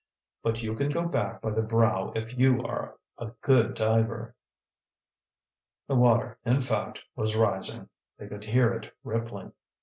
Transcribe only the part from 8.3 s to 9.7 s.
hear it rippling.